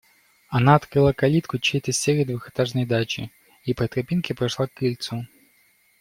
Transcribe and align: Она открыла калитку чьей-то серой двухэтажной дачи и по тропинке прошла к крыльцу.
Она 0.47 0.73
открыла 0.73 1.13
калитку 1.13 1.59
чьей-то 1.59 1.91
серой 1.91 2.25
двухэтажной 2.25 2.87
дачи 2.87 3.29
и 3.65 3.75
по 3.75 3.87
тропинке 3.87 4.33
прошла 4.33 4.65
к 4.65 4.73
крыльцу. 4.73 5.27